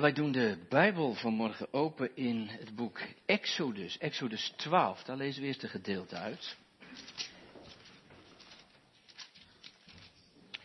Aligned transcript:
Wij 0.00 0.12
doen 0.12 0.32
de 0.32 0.66
Bijbel 0.68 1.14
vanmorgen 1.14 1.72
open 1.72 2.16
in 2.16 2.46
het 2.48 2.74
boek 2.74 3.00
Exodus, 3.26 3.98
Exodus 3.98 4.52
12. 4.56 5.02
Daar 5.02 5.16
lezen 5.16 5.40
we 5.40 5.46
eerst 5.46 5.62
een 5.62 5.68
gedeelte 5.68 6.16
uit. 6.16 6.56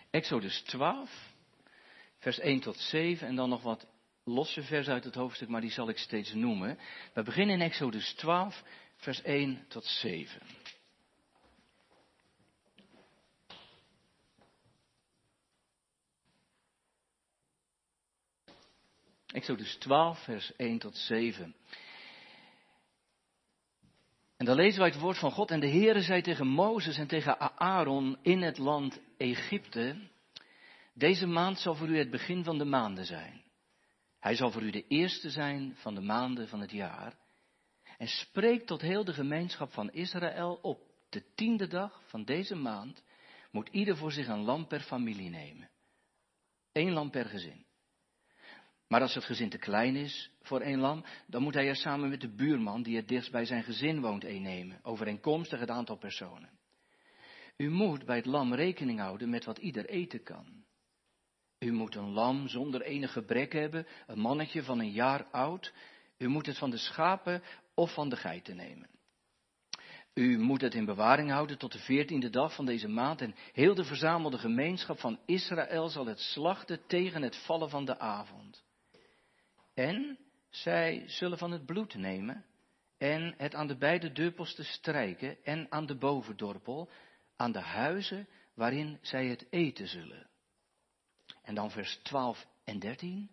Exodus 0.09 0.61
12, 0.61 1.31
vers 2.17 2.39
1 2.39 2.59
tot 2.59 2.77
7 2.77 3.27
en 3.27 3.35
dan 3.35 3.49
nog 3.49 3.61
wat 3.61 3.87
losse 4.23 4.63
vers 4.63 4.87
uit 4.87 5.03
het 5.03 5.15
hoofdstuk, 5.15 5.47
maar 5.47 5.61
die 5.61 5.71
zal 5.71 5.89
ik 5.89 5.97
steeds 5.97 6.33
noemen. 6.33 6.77
We 7.13 7.23
beginnen 7.23 7.55
in 7.55 7.61
Exodus 7.61 8.13
12, 8.13 8.63
vers 8.95 9.21
1 9.21 9.65
tot 9.67 9.85
7. 9.85 10.41
Exodus 19.33 19.75
12, 19.75 20.23
vers 20.23 20.55
1 20.55 20.79
tot 20.79 20.97
7. 20.97 21.55
En 24.37 24.45
dan 24.45 24.55
lezen 24.55 24.79
wij 24.79 24.89
het 24.89 24.99
woord 24.99 25.17
van 25.17 25.31
God. 25.31 25.51
En 25.51 25.59
de 25.59 25.69
Heere 25.69 26.01
zei 26.01 26.21
tegen 26.21 26.47
Mozes 26.47 26.97
en 26.97 27.07
tegen 27.07 27.39
Aaron 27.59 28.17
in 28.21 28.41
het 28.41 28.57
land 28.57 28.99
Egypte. 29.17 30.09
Deze 30.93 31.27
maand 31.27 31.59
zal 31.59 31.75
voor 31.75 31.87
u 31.87 31.97
het 31.97 32.09
begin 32.09 32.43
van 32.43 32.57
de 32.57 32.65
maanden 32.65 33.05
zijn. 33.05 33.43
Hij 34.19 34.35
zal 34.35 34.51
voor 34.51 34.61
u 34.61 34.71
de 34.71 34.87
eerste 34.87 35.29
zijn 35.29 35.75
van 35.75 35.95
de 35.95 36.01
maanden 36.01 36.47
van 36.47 36.59
het 36.59 36.71
jaar. 36.71 37.17
En 37.97 38.07
spreek 38.07 38.65
tot 38.65 38.81
heel 38.81 39.03
de 39.03 39.13
gemeenschap 39.13 39.71
van 39.71 39.91
Israël 39.91 40.59
op 40.61 40.81
de 41.09 41.23
tiende 41.35 41.67
dag 41.67 42.01
van 42.05 42.23
deze 42.23 42.55
maand. 42.55 43.03
Moet 43.51 43.69
ieder 43.69 43.97
voor 43.97 44.11
zich 44.11 44.27
een 44.27 44.43
lam 44.43 44.67
per 44.67 44.81
familie 44.81 45.29
nemen. 45.29 45.69
Eén 46.71 46.91
lam 46.91 47.09
per 47.09 47.25
gezin. 47.25 47.65
Maar 48.93 49.01
als 49.01 49.13
het 49.13 49.23
gezin 49.23 49.49
te 49.49 49.57
klein 49.57 49.95
is 49.95 50.31
voor 50.41 50.61
één 50.61 50.79
lam, 50.79 51.03
dan 51.27 51.41
moet 51.41 51.53
hij 51.53 51.67
er 51.67 51.75
samen 51.75 52.09
met 52.09 52.21
de 52.21 52.35
buurman 52.35 52.83
die 52.83 52.95
het 52.95 53.07
dichtst 53.07 53.31
bij 53.31 53.45
zijn 53.45 53.63
gezin 53.63 54.01
woont 54.01 54.23
een 54.23 54.41
nemen, 54.41 54.79
overeenkomstig 54.83 55.59
het 55.59 55.69
aantal 55.69 55.97
personen. 55.97 56.49
U 57.57 57.69
moet 57.69 58.05
bij 58.05 58.15
het 58.15 58.25
lam 58.25 58.53
rekening 58.53 58.99
houden 58.99 59.29
met 59.29 59.45
wat 59.45 59.57
ieder 59.57 59.85
eten 59.85 60.23
kan. 60.23 60.63
U 61.59 61.71
moet 61.71 61.95
een 61.95 62.09
lam 62.09 62.47
zonder 62.47 62.81
enig 62.81 63.11
gebrek 63.11 63.53
hebben, 63.53 63.87
een 64.07 64.19
mannetje 64.19 64.63
van 64.63 64.79
een 64.79 64.91
jaar 64.91 65.25
oud. 65.31 65.73
U 66.17 66.27
moet 66.27 66.45
het 66.45 66.57
van 66.57 66.69
de 66.69 66.77
schapen 66.77 67.43
of 67.73 67.93
van 67.93 68.09
de 68.09 68.15
geiten 68.15 68.55
nemen. 68.55 68.89
U 70.13 70.39
moet 70.39 70.61
het 70.61 70.73
in 70.73 70.85
bewaring 70.85 71.31
houden 71.31 71.57
tot 71.57 71.71
de 71.71 71.79
veertiende 71.79 72.29
dag 72.29 72.55
van 72.55 72.65
deze 72.65 72.87
maand 72.87 73.21
en 73.21 73.35
heel 73.53 73.75
de 73.75 73.83
verzamelde 73.83 74.37
gemeenschap 74.37 74.99
van 74.99 75.19
Israël 75.25 75.89
zal 75.89 76.05
het 76.05 76.19
slachten 76.19 76.87
tegen 76.87 77.21
het 77.21 77.35
vallen 77.35 77.69
van 77.69 77.85
de 77.85 77.99
avond. 77.99 78.62
En 79.73 80.19
zij 80.49 81.03
zullen 81.05 81.37
van 81.37 81.51
het 81.51 81.65
bloed 81.65 81.95
nemen 81.95 82.45
en 82.97 83.33
het 83.37 83.55
aan 83.55 83.67
de 83.67 83.77
beide 83.77 84.11
deurposten 84.11 84.65
strijken 84.65 85.43
en 85.43 85.67
aan 85.69 85.85
de 85.85 85.95
bovendorpel, 85.95 86.89
aan 87.35 87.51
de 87.51 87.59
huizen 87.59 88.27
waarin 88.53 88.99
zij 89.01 89.27
het 89.27 89.47
eten 89.49 89.87
zullen. 89.87 90.27
En 91.43 91.55
dan 91.55 91.71
vers 91.71 91.99
12 92.03 92.47
en 92.63 92.79
13. 92.79 93.29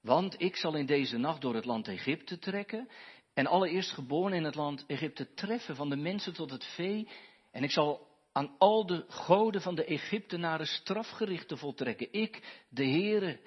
Want 0.00 0.40
ik 0.40 0.56
zal 0.56 0.74
in 0.74 0.86
deze 0.86 1.18
nacht 1.18 1.40
door 1.40 1.54
het 1.54 1.64
land 1.64 1.88
Egypte 1.88 2.38
trekken 2.38 2.88
en 3.34 3.46
allereerst 3.46 3.90
geboren 3.90 4.32
in 4.32 4.44
het 4.44 4.54
land 4.54 4.84
Egypte 4.86 5.34
treffen 5.34 5.76
van 5.76 5.88
de 5.88 5.96
mensen 5.96 6.34
tot 6.34 6.50
het 6.50 6.64
vee. 6.64 7.08
En 7.50 7.62
ik 7.62 7.70
zal 7.70 8.06
aan 8.32 8.54
al 8.58 8.86
de 8.86 9.04
goden 9.08 9.62
van 9.62 9.74
de 9.74 9.84
Egyptenaren 9.84 10.66
strafgerichten 10.66 11.58
voltrekken. 11.58 12.12
Ik, 12.12 12.64
de 12.68 12.84
Heere, 12.84 13.40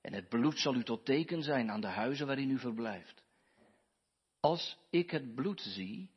en 0.00 0.12
het 0.12 0.28
bloed 0.28 0.58
zal 0.58 0.74
u 0.74 0.82
tot 0.82 1.04
teken 1.04 1.42
zijn 1.42 1.70
aan 1.70 1.80
de 1.80 1.86
huizen 1.86 2.26
waarin 2.26 2.50
u 2.50 2.58
verblijft. 2.58 3.22
Als 4.40 4.78
ik 4.90 5.10
het 5.10 5.34
bloed 5.34 5.60
zie, 5.60 6.10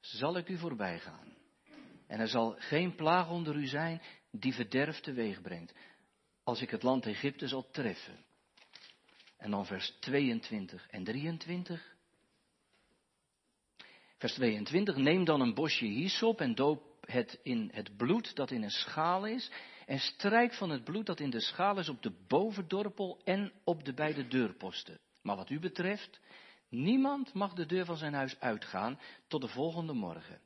zal 0.00 0.36
ik 0.36 0.48
u 0.48 0.58
voorbij 0.58 0.98
gaan. 0.98 1.36
En 2.06 2.20
er 2.20 2.28
zal 2.28 2.54
geen 2.58 2.94
plaag 2.94 3.30
onder 3.30 3.56
u 3.56 3.66
zijn 3.66 4.02
die 4.30 4.54
verderf 4.54 5.00
teweeg 5.00 5.40
brengt. 5.40 5.74
Als 6.44 6.60
ik 6.60 6.70
het 6.70 6.82
land 6.82 7.06
Egypte 7.06 7.48
zal 7.48 7.70
treffen. 7.70 8.24
En 9.36 9.50
dan 9.50 9.66
vers 9.66 9.96
22 10.00 10.86
en 10.88 11.04
23. 11.04 11.96
Vers 14.18 14.34
22. 14.34 14.96
Neem 14.96 15.24
dan 15.24 15.40
een 15.40 15.54
bosje 15.54 15.84
hyssop 15.84 16.40
en 16.40 16.54
doop 16.54 16.90
het 17.00 17.38
in 17.42 17.70
het 17.72 17.96
bloed 17.96 18.34
dat 18.36 18.50
in 18.50 18.62
een 18.62 18.70
schaal 18.70 19.26
is 19.26 19.50
en 19.90 19.98
strijk 19.98 20.54
van 20.54 20.70
het 20.70 20.84
bloed 20.84 21.06
dat 21.06 21.20
in 21.20 21.30
de 21.30 21.40
schaal 21.40 21.78
is 21.78 21.88
op 21.88 22.02
de 22.02 22.12
bovendorpel 22.28 23.20
en 23.24 23.52
op 23.64 23.84
de 23.84 23.94
beide 23.94 24.28
deurposten. 24.28 24.98
Maar 25.22 25.36
wat 25.36 25.50
u 25.50 25.58
betreft, 25.58 26.20
niemand 26.68 27.32
mag 27.32 27.52
de 27.52 27.66
deur 27.66 27.84
van 27.84 27.96
zijn 27.96 28.14
huis 28.14 28.40
uitgaan 28.40 28.98
tot 29.28 29.40
de 29.40 29.48
volgende 29.48 29.92
morgen. 29.92 30.40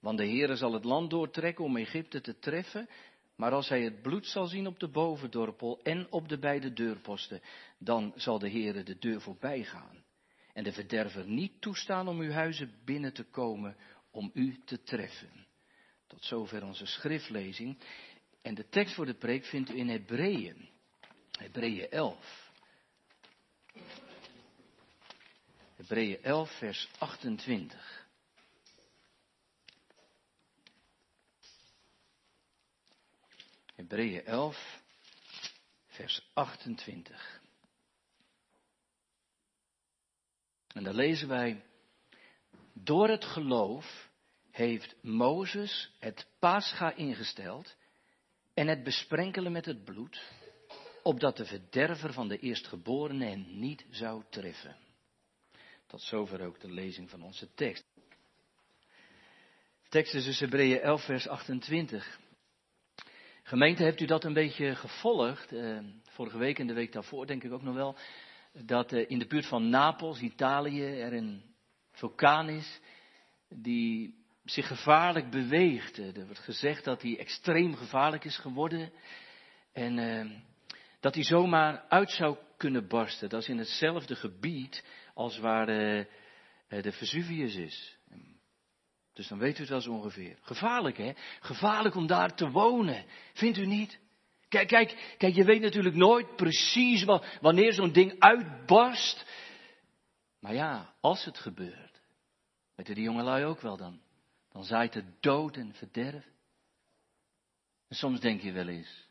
Want 0.00 0.18
de 0.18 0.26
Heere 0.26 0.56
zal 0.56 0.72
het 0.72 0.84
land 0.84 1.10
doortrekken 1.10 1.64
om 1.64 1.76
Egypte 1.76 2.20
te 2.20 2.38
treffen, 2.38 2.88
maar 3.36 3.52
als 3.52 3.68
hij 3.68 3.82
het 3.82 4.02
bloed 4.02 4.26
zal 4.26 4.46
zien 4.46 4.66
op 4.66 4.78
de 4.78 4.88
bovendorpel 4.88 5.80
en 5.82 6.06
op 6.10 6.28
de 6.28 6.38
beide 6.38 6.72
deurposten, 6.72 7.40
dan 7.78 8.12
zal 8.16 8.38
de 8.38 8.50
Heere 8.50 8.82
de 8.82 8.98
deur 8.98 9.20
voorbij 9.20 9.64
gaan. 9.64 10.04
En 10.52 10.64
de 10.64 10.72
verderver 10.72 11.26
niet 11.26 11.60
toestaan 11.60 12.08
om 12.08 12.20
uw 12.20 12.30
huizen 12.30 12.72
binnen 12.84 13.12
te 13.12 13.24
komen 13.24 13.76
om 14.10 14.30
u 14.34 14.60
te 14.64 14.82
treffen. 14.82 15.46
Tot 16.06 16.24
zover 16.24 16.64
onze 16.64 16.86
schriftlezing. 16.86 17.78
En 18.42 18.54
de 18.54 18.68
tekst 18.68 18.94
voor 18.94 19.06
de 19.06 19.14
preek 19.14 19.44
vindt 19.44 19.70
u 19.70 19.76
in 19.76 19.88
Hebreeën. 19.88 20.68
Hebreeën 21.38 21.90
11. 21.90 22.50
Hebreeën 25.76 26.22
11, 26.22 26.58
vers 26.58 26.88
28. 26.98 28.06
Hebreeën 33.74 34.24
11, 34.24 34.82
vers 35.86 36.30
28. 36.32 37.40
En 40.66 40.82
daar 40.82 40.94
lezen 40.94 41.28
wij, 41.28 41.64
door 42.72 43.08
het 43.08 43.24
geloof 43.24 44.10
heeft 44.50 45.02
Mozes 45.02 45.90
het 45.98 46.26
pascha 46.38 46.94
ingesteld 46.94 47.76
en 48.54 48.68
het 48.68 48.82
besprenkelen 48.82 49.52
met 49.52 49.64
het 49.64 49.84
bloed, 49.84 50.22
opdat 51.02 51.36
de 51.36 51.44
verderver 51.44 52.12
van 52.12 52.28
de 52.28 52.38
eerstgeborene 52.38 53.24
hen 53.24 53.46
niet 53.58 53.86
zou 53.90 54.22
treffen. 54.30 54.76
Tot 55.86 56.02
zover 56.02 56.46
ook 56.46 56.60
de 56.60 56.70
lezing 56.70 57.10
van 57.10 57.22
onze 57.22 57.54
tekst. 57.54 57.84
Tekst 59.88 60.14
is 60.14 60.24
dus 60.24 60.40
Hebreeën 60.40 60.80
11, 60.80 61.04
vers 61.04 61.28
28. 61.28 62.20
Gemeente, 63.42 63.82
hebt 63.82 64.00
u 64.00 64.06
dat 64.06 64.24
een 64.24 64.32
beetje 64.32 64.74
gevolgd? 64.74 65.52
Eh, 65.52 65.78
vorige 66.02 66.38
week 66.38 66.58
en 66.58 66.66
de 66.66 66.72
week 66.72 66.92
daarvoor 66.92 67.26
denk 67.26 67.44
ik 67.44 67.52
ook 67.52 67.62
nog 67.62 67.74
wel. 67.74 67.96
Dat 68.52 68.92
eh, 68.92 69.10
in 69.10 69.18
de 69.18 69.26
buurt 69.26 69.46
van 69.46 69.68
Napels, 69.68 70.20
Italië, 70.20 70.84
er 70.84 71.12
een 71.12 71.42
vulkaan 71.92 72.48
is 72.48 72.80
die 73.48 74.21
zich 74.44 74.66
gevaarlijk 74.66 75.30
beweegt. 75.30 75.98
Er 75.98 76.24
wordt 76.24 76.38
gezegd 76.38 76.84
dat 76.84 77.02
hij 77.02 77.18
extreem 77.18 77.76
gevaarlijk 77.76 78.24
is 78.24 78.36
geworden. 78.36 78.92
En 79.72 79.98
uh, 79.98 80.38
dat 81.00 81.14
hij 81.14 81.24
zomaar 81.24 81.84
uit 81.88 82.10
zou 82.10 82.36
kunnen 82.56 82.88
barsten. 82.88 83.28
Dat 83.28 83.42
is 83.42 83.48
in 83.48 83.58
hetzelfde 83.58 84.16
gebied 84.16 84.84
als 85.14 85.38
waar 85.38 85.68
uh, 85.68 86.04
de 86.68 86.92
Vesuvius 86.92 87.54
is. 87.54 87.96
Dus 89.12 89.28
dan 89.28 89.38
weet 89.38 89.58
u 89.58 89.60
het 89.60 89.68
wel 89.68 89.80
zo 89.80 89.92
ongeveer. 89.92 90.38
Gevaarlijk 90.40 90.96
hè? 90.96 91.12
Gevaarlijk 91.40 91.94
om 91.94 92.06
daar 92.06 92.34
te 92.34 92.50
wonen. 92.50 93.04
Vindt 93.32 93.58
u 93.58 93.66
niet? 93.66 93.98
Kijk, 94.48 94.68
kijk, 94.68 95.14
kijk, 95.18 95.34
je 95.34 95.44
weet 95.44 95.60
natuurlijk 95.60 95.94
nooit 95.94 96.36
precies 96.36 97.04
wanneer 97.40 97.72
zo'n 97.72 97.92
ding 97.92 98.18
uitbarst. 98.18 99.24
Maar 100.40 100.54
ja, 100.54 100.94
als 101.00 101.24
het 101.24 101.38
gebeurt, 101.38 102.00
weten 102.74 102.94
die 102.94 103.04
jongelui 103.04 103.44
ook 103.44 103.60
wel 103.60 103.76
dan 103.76 104.00
dan 104.52 104.64
zaait 104.64 104.94
het 104.94 105.22
dood 105.22 105.56
en 105.56 105.74
verderf. 105.74 106.26
En 107.88 107.96
soms 107.96 108.20
denk 108.20 108.40
je 108.40 108.52
wel 108.52 108.68
eens, 108.68 109.08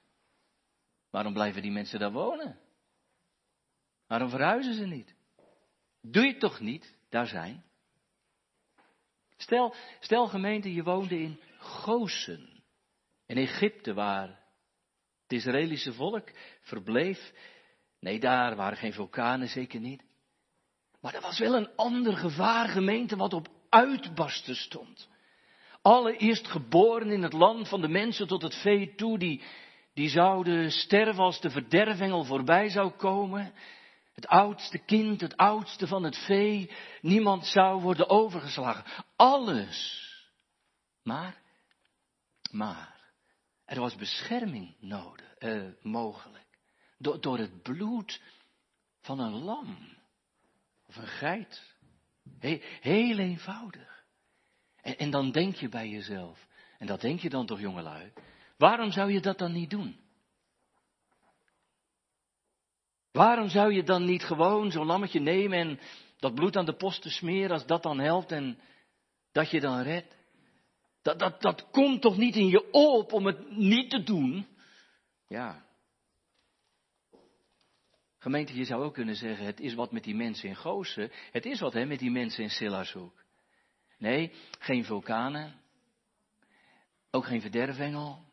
waarom 1.09 1.33
blijven 1.33 1.61
die 1.61 1.71
mensen 1.71 1.99
daar 1.99 2.11
wonen? 2.11 2.59
Waarom 4.07 4.29
verhuizen 4.29 4.73
ze 4.73 4.85
niet? 4.85 5.15
Doe 6.01 6.25
je 6.25 6.37
toch 6.37 6.59
niet 6.59 6.95
daar 7.09 7.27
zijn? 7.27 7.63
Stel, 9.37 9.75
stel 9.99 10.27
gemeente, 10.27 10.73
je 10.73 10.83
woonde 10.83 11.19
in 11.19 11.39
Gozen, 11.57 12.63
in 13.25 13.37
Egypte, 13.37 13.93
waar 13.93 14.27
het 15.21 15.31
Israëlische 15.31 15.93
volk 15.93 16.31
verbleef. 16.61 17.33
Nee, 17.99 18.19
daar 18.19 18.55
waren 18.55 18.77
geen 18.77 18.93
vulkanen, 18.93 19.47
zeker 19.47 19.79
niet. 19.79 20.03
Maar 20.99 21.13
er 21.13 21.21
was 21.21 21.39
wel 21.39 21.55
een 21.55 21.75
ander 21.75 22.17
gevaar, 22.17 22.67
gemeente, 22.67 23.15
wat 23.15 23.33
op 23.33 23.47
uitbarsten 23.69 24.55
stond 24.55 25.09
allereerst 25.81 26.47
geboren 26.47 27.11
in 27.11 27.23
het 27.23 27.33
land 27.33 27.67
van 27.67 27.81
de 27.81 27.87
mensen 27.87 28.27
tot 28.27 28.41
het 28.41 28.55
vee 28.55 28.95
toe, 28.95 29.17
die, 29.17 29.41
die 29.93 30.09
zouden 30.09 30.71
sterven 30.71 31.23
als 31.23 31.41
de 31.41 31.49
verdervengel 31.49 32.23
voorbij 32.23 32.69
zou 32.69 32.91
komen. 32.91 33.53
Het 34.13 34.27
oudste 34.27 34.77
kind, 34.77 35.21
het 35.21 35.37
oudste 35.37 35.87
van 35.87 36.03
het 36.03 36.17
vee. 36.17 36.71
Niemand 37.01 37.45
zou 37.45 37.81
worden 37.81 38.09
overgeslagen. 38.09 39.05
Alles. 39.15 40.09
Maar, 41.03 41.41
maar, 42.51 43.13
er 43.65 43.79
was 43.79 43.95
bescherming 43.95 44.75
nodig, 44.79 45.33
eh, 45.37 45.61
mogelijk. 45.81 46.47
Door, 46.97 47.21
door 47.21 47.37
het 47.37 47.61
bloed 47.61 48.21
van 48.99 49.19
een 49.19 49.43
lam. 49.43 49.77
Of 50.85 50.95
een 50.95 51.07
geit. 51.07 51.75
heel 52.81 53.17
eenvoudig. 53.17 53.90
En, 54.81 55.09
dan 55.09 55.31
denk 55.31 55.55
je 55.55 55.69
bij 55.69 55.89
jezelf. 55.89 56.47
En 56.77 56.87
dat 56.87 57.01
denk 57.01 57.19
je 57.19 57.29
dan 57.29 57.45
toch, 57.45 57.59
jongelui. 57.59 58.11
Waarom 58.57 58.91
zou 58.91 59.11
je 59.11 59.19
dat 59.19 59.37
dan 59.37 59.51
niet 59.51 59.69
doen? 59.69 59.99
Waarom 63.11 63.49
zou 63.49 63.73
je 63.73 63.83
dan 63.83 64.05
niet 64.05 64.23
gewoon 64.23 64.71
zo'n 64.71 64.85
lammetje 64.85 65.19
nemen 65.19 65.57
en 65.59 65.79
dat 66.19 66.35
bloed 66.35 66.57
aan 66.57 66.65
de 66.65 66.75
posten 66.75 67.11
smeren 67.11 67.51
als 67.51 67.65
dat 67.65 67.83
dan 67.83 67.99
helpt 67.99 68.31
en 68.31 68.59
dat 69.31 69.49
je 69.51 69.59
dan 69.59 69.81
redt? 69.81 70.15
Dat, 71.01 71.19
dat, 71.19 71.41
dat 71.41 71.69
komt 71.71 72.01
toch 72.01 72.17
niet 72.17 72.35
in 72.35 72.47
je 72.47 72.71
op 72.71 73.13
om 73.13 73.25
het 73.25 73.57
niet 73.57 73.89
te 73.89 74.03
doen? 74.03 74.47
Ja. 75.27 75.65
Gemeente, 78.17 78.55
je 78.55 78.65
zou 78.65 78.83
ook 78.83 78.93
kunnen 78.93 79.15
zeggen, 79.15 79.45
het 79.45 79.59
is 79.59 79.73
wat 79.73 79.91
met 79.91 80.03
die 80.03 80.15
mensen 80.15 80.49
in 80.49 80.55
Goosen. 80.55 81.11
Het 81.31 81.45
is 81.45 81.59
wat 81.59 81.73
hè, 81.73 81.85
met 81.85 81.99
die 81.99 82.11
mensen 82.11 82.43
in 82.43 82.49
Sillarshoek. 82.49 83.23
Nee, 84.01 84.33
geen 84.59 84.85
vulkanen. 84.85 85.61
Ook 87.11 87.25
geen 87.25 87.41
verderfengel. 87.41 88.25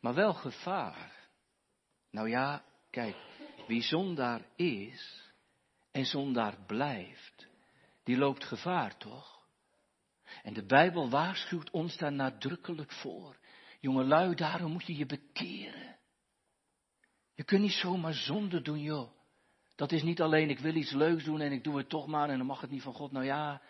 Maar 0.00 0.14
wel 0.14 0.34
gevaar. 0.34 1.28
Nou 2.10 2.28
ja, 2.28 2.64
kijk, 2.90 3.16
wie 3.66 3.82
zondaar 3.82 4.42
is 4.56 5.30
en 5.90 6.04
zondaar 6.04 6.56
blijft, 6.66 7.46
die 8.02 8.16
loopt 8.16 8.44
gevaar 8.44 8.96
toch? 8.96 9.46
En 10.42 10.54
de 10.54 10.66
Bijbel 10.66 11.10
waarschuwt 11.10 11.70
ons 11.70 11.96
daar 11.96 12.12
nadrukkelijk 12.12 12.92
voor. 12.92 13.36
Jongelui, 13.80 14.34
daarom 14.34 14.72
moet 14.72 14.86
je 14.86 14.96
je 14.96 15.06
bekeren. 15.06 15.98
Je 17.34 17.44
kunt 17.44 17.62
niet 17.62 17.72
zomaar 17.72 18.14
zonde 18.14 18.60
doen, 18.62 18.80
joh. 18.80 19.19
Dat 19.80 19.92
is 19.92 20.02
niet 20.02 20.20
alleen, 20.20 20.50
ik 20.50 20.58
wil 20.58 20.74
iets 20.74 20.90
leuks 20.90 21.24
doen 21.24 21.40
en 21.40 21.52
ik 21.52 21.64
doe 21.64 21.76
het 21.76 21.88
toch 21.88 22.06
maar 22.06 22.28
en 22.28 22.36
dan 22.36 22.46
mag 22.46 22.60
het 22.60 22.70
niet 22.70 22.82
van 22.82 22.92
God. 22.92 23.12
Nou 23.12 23.24
ja, 23.24 23.62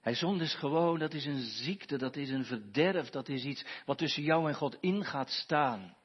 hij 0.00 0.14
zonde 0.14 0.44
is 0.44 0.54
gewoon, 0.54 0.98
dat 0.98 1.14
is 1.14 1.26
een 1.26 1.40
ziekte, 1.40 1.98
dat 1.98 2.16
is 2.16 2.30
een 2.30 2.44
verderf, 2.44 3.10
dat 3.10 3.28
is 3.28 3.44
iets 3.44 3.64
wat 3.86 3.98
tussen 3.98 4.22
jou 4.22 4.48
en 4.48 4.54
God 4.54 4.76
in 4.80 5.04
gaat 5.04 5.30
staan. 5.30 5.96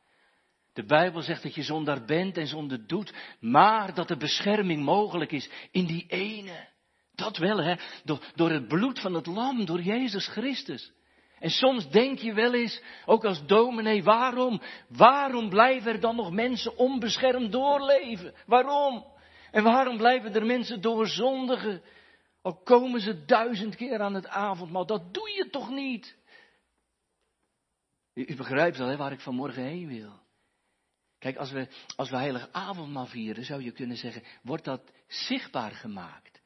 De 0.73 0.83
Bijbel 0.83 1.21
zegt 1.21 1.43
dat 1.43 1.55
je 1.55 1.63
zondaar 1.63 2.05
bent 2.05 2.37
en 2.37 2.47
zonde 2.47 2.85
doet, 2.85 3.13
maar 3.39 3.93
dat 3.93 4.09
er 4.09 4.17
bescherming 4.17 4.83
mogelijk 4.83 5.31
is 5.31 5.49
in 5.71 5.85
die 5.85 6.05
ene. 6.07 6.67
Dat 7.15 7.37
wel, 7.37 7.63
hè? 7.63 7.75
Door, 8.03 8.19
door 8.35 8.49
het 8.49 8.67
bloed 8.67 8.99
van 8.99 9.13
het 9.13 9.25
lam, 9.25 9.65
door 9.65 9.81
Jezus 9.81 10.27
Christus. 10.27 10.91
En 11.39 11.49
soms 11.49 11.89
denk 11.89 12.19
je 12.19 12.33
wel 12.33 12.53
eens, 12.53 12.81
ook 13.05 13.25
als 13.25 13.45
dominee, 13.45 14.03
waarom? 14.03 14.61
Waarom 14.89 15.49
blijven 15.49 15.91
er 15.91 15.99
dan 15.99 16.15
nog 16.15 16.31
mensen 16.31 16.77
onbeschermd 16.77 17.51
doorleven? 17.51 18.33
Waarom? 18.45 19.13
En 19.55 19.63
waarom 19.63 19.97
blijven 19.97 20.33
er 20.33 20.45
mensen 20.45 20.81
doorzondigen? 20.81 21.83
Al 22.41 22.61
komen 22.61 23.01
ze 23.01 23.25
duizend 23.25 23.75
keer 23.75 24.01
aan 24.01 24.13
het 24.13 24.27
avondmaal, 24.27 24.85
dat 24.85 25.13
doe 25.13 25.29
je 25.29 25.49
toch 25.49 25.69
niet? 25.69 26.17
U, 28.13 28.35
begrijpt 28.35 28.77
wel 28.77 28.87
hè, 28.87 28.97
waar 28.97 29.11
ik 29.11 29.19
vanmorgen 29.19 29.63
heen 29.63 29.87
wil. 29.87 30.19
Kijk, 31.19 31.37
als 31.37 31.51
we, 31.51 31.67
als 31.95 32.09
we 32.09 32.15
heilig 32.15 32.51
avondmaal 32.51 33.05
vieren, 33.05 33.45
zou 33.45 33.63
je 33.63 33.71
kunnen 33.71 33.97
zeggen, 33.97 34.23
wordt 34.41 34.63
dat 34.63 34.91
zichtbaar 35.07 35.71
gemaakt. 35.71 36.41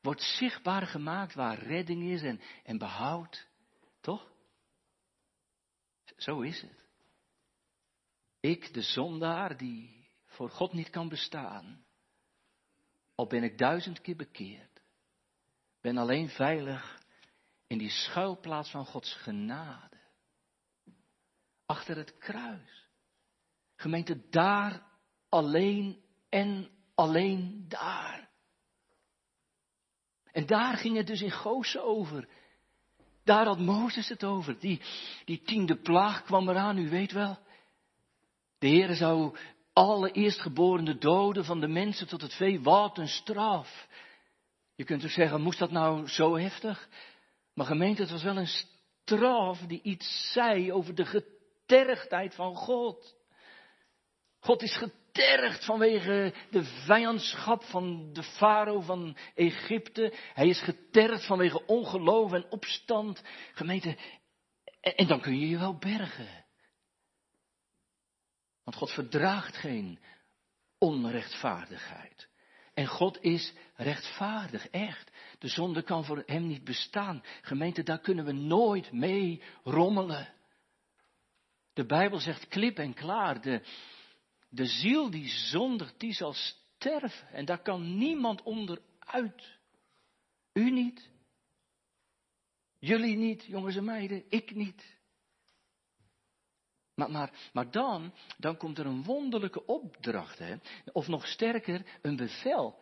Wordt 0.00 0.22
zichtbaar 0.22 0.86
gemaakt 0.86 1.34
waar 1.34 1.58
redding 1.58 2.02
is 2.02 2.22
en, 2.22 2.40
en 2.64 2.78
behoud. 2.78 3.48
Toch? 4.00 4.32
Zo 6.16 6.40
is 6.40 6.60
het. 6.60 6.86
Ik, 8.40 8.72
de 8.72 8.82
zondaar, 8.82 9.56
die 9.56 10.08
voor 10.24 10.50
God 10.50 10.72
niet 10.72 10.90
kan 10.90 11.08
bestaan. 11.08 11.83
Al 13.14 13.26
ben 13.26 13.42
ik 13.42 13.58
duizend 13.58 14.00
keer 14.00 14.16
bekeerd. 14.16 14.82
Ben 15.80 15.96
alleen 15.96 16.28
veilig 16.28 17.02
in 17.66 17.78
die 17.78 17.90
schuilplaats 17.90 18.70
van 18.70 18.86
Gods 18.86 19.14
genade. 19.14 20.00
Achter 21.66 21.96
het 21.96 22.18
kruis. 22.18 22.88
Gemeente, 23.76 24.28
daar 24.30 24.82
alleen 25.28 26.02
en 26.28 26.70
alleen 26.94 27.64
daar. 27.68 28.30
En 30.32 30.46
daar 30.46 30.76
ging 30.76 30.96
het 30.96 31.06
dus 31.06 31.22
in 31.22 31.30
Gozen 31.30 31.84
over. 31.84 32.28
Daar 33.24 33.46
had 33.46 33.58
Mozes 33.58 34.08
het 34.08 34.24
over. 34.24 34.58
Die, 34.58 34.80
die 35.24 35.42
tiende 35.42 35.76
plaag 35.76 36.22
kwam 36.22 36.48
eraan, 36.48 36.78
u 36.78 36.88
weet 36.88 37.12
wel. 37.12 37.38
De 38.58 38.66
Heer 38.66 38.94
zou 38.94 39.36
alle 39.74 40.10
eerstgeborene 40.10 40.98
doden 40.98 41.44
van 41.44 41.60
de 41.60 41.68
mensen 41.68 42.06
tot 42.06 42.22
het 42.22 42.34
vee, 42.34 42.60
wat 42.60 42.98
een 42.98 43.08
straf. 43.08 43.88
Je 44.74 44.84
kunt 44.84 45.00
dus 45.00 45.14
zeggen, 45.14 45.40
moest 45.40 45.58
dat 45.58 45.70
nou 45.70 46.08
zo 46.08 46.36
heftig? 46.36 46.88
Maar 47.54 47.66
gemeente, 47.66 48.02
het 48.02 48.10
was 48.10 48.22
wel 48.22 48.36
een 48.36 48.64
straf 49.04 49.58
die 49.58 49.82
iets 49.82 50.32
zei 50.32 50.72
over 50.72 50.94
de 50.94 51.04
getergdheid 51.04 52.34
van 52.34 52.54
God. 52.54 53.16
God 54.40 54.62
is 54.62 54.76
getergd 54.76 55.64
vanwege 55.64 56.34
de 56.50 56.64
vijandschap 56.64 57.64
van 57.64 58.12
de 58.12 58.22
farao 58.22 58.80
van 58.80 59.16
Egypte. 59.34 60.12
Hij 60.34 60.48
is 60.48 60.60
getergd 60.60 61.26
vanwege 61.26 61.66
ongeloof 61.66 62.32
en 62.32 62.50
opstand. 62.50 63.22
Gemeente, 63.52 63.96
en, 64.80 64.94
en 64.94 65.06
dan 65.06 65.20
kun 65.20 65.38
je 65.38 65.48
je 65.48 65.58
wel 65.58 65.76
bergen. 65.78 66.43
Want 68.64 68.76
God 68.76 68.90
verdraagt 68.90 69.56
geen 69.56 69.98
onrechtvaardigheid. 70.78 72.28
En 72.74 72.86
God 72.86 73.22
is 73.22 73.52
rechtvaardig, 73.74 74.68
echt. 74.68 75.10
De 75.38 75.48
zonde 75.48 75.82
kan 75.82 76.04
voor 76.04 76.22
hem 76.26 76.46
niet 76.46 76.64
bestaan. 76.64 77.22
Gemeente, 77.42 77.82
daar 77.82 78.00
kunnen 78.00 78.24
we 78.24 78.32
nooit 78.32 78.92
mee 78.92 79.42
rommelen. 79.62 80.34
De 81.72 81.86
Bijbel 81.86 82.18
zegt 82.18 82.48
klip 82.48 82.78
en 82.78 82.94
klaar, 82.94 83.40
de, 83.40 83.62
de 84.48 84.66
ziel 84.66 85.10
die 85.10 85.28
zondigt, 85.28 86.00
die 86.00 86.12
zal 86.12 86.32
sterven. 86.32 87.28
En 87.28 87.44
daar 87.44 87.62
kan 87.62 87.96
niemand 87.96 88.42
onderuit. 88.42 89.58
U 90.52 90.70
niet. 90.70 91.10
Jullie 92.78 93.16
niet, 93.16 93.44
jongens 93.44 93.76
en 93.76 93.84
meiden. 93.84 94.24
Ik 94.28 94.54
niet. 94.54 94.93
Maar, 96.94 97.30
maar, 97.52 97.70
dan, 97.70 98.14
dan 98.38 98.56
komt 98.56 98.78
er 98.78 98.86
een 98.86 99.04
wonderlijke 99.04 99.66
opdracht. 99.66 100.38
Hè? 100.38 100.56
Of 100.92 101.08
nog 101.08 101.26
sterker, 101.26 101.98
een 102.02 102.16
bevel. 102.16 102.78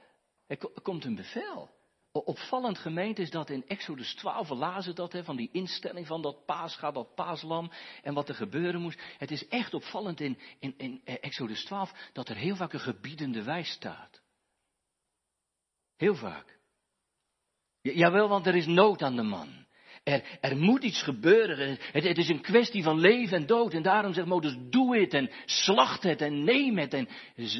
Er 0.46 0.58
komt 0.82 1.04
een 1.04 1.14
bevel. 1.14 1.70
Opvallend 2.12 2.78
gemeente 2.78 3.22
is 3.22 3.30
dat 3.30 3.50
in 3.50 3.66
Exodus 3.66 4.14
12, 4.14 4.48
we 4.48 4.54
lazen 4.54 4.94
dat, 4.94 5.12
hè, 5.12 5.24
van 5.24 5.36
die 5.36 5.48
instelling 5.52 6.06
van 6.06 6.22
dat 6.22 6.44
paasga, 6.44 6.90
dat 6.90 7.14
paaslam 7.14 7.70
en 8.02 8.14
wat 8.14 8.28
er 8.28 8.34
gebeuren 8.34 8.80
moest. 8.80 9.00
Het 9.18 9.30
is 9.30 9.48
echt 9.48 9.74
opvallend 9.74 10.20
in, 10.20 10.38
in, 10.58 11.00
eh, 11.04 11.16
Exodus 11.20 11.64
12 11.64 11.92
dat 12.12 12.28
er 12.28 12.36
heel 12.36 12.56
vaak 12.56 12.72
een 12.72 12.80
gebiedende 12.80 13.42
wijs 13.42 13.70
staat. 13.70 14.22
Heel 15.96 16.14
vaak. 16.14 16.58
Jawel, 17.80 18.28
want 18.28 18.46
er 18.46 18.54
is 18.54 18.66
nood 18.66 19.02
aan 19.02 19.16
de 19.16 19.22
man. 19.22 19.61
Er, 20.02 20.38
er 20.40 20.56
moet 20.56 20.82
iets 20.82 21.02
gebeuren. 21.02 21.78
Het, 21.92 22.18
is 22.18 22.28
een 22.28 22.40
kwestie 22.40 22.82
van 22.82 22.98
leven 22.98 23.36
en 23.36 23.46
dood. 23.46 23.72
En 23.72 23.82
daarom 23.82 24.12
zegt 24.12 24.26
Mozes, 24.26 24.56
doe 24.70 24.98
het 24.98 25.14
en 25.14 25.30
slacht 25.44 26.02
het 26.02 26.20
en 26.20 26.44
neem 26.44 26.78
het 26.78 26.94
en 26.94 27.08